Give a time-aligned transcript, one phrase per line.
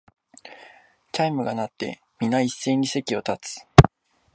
[1.11, 3.67] チャイムが鳴って、みな一斉に席を立つ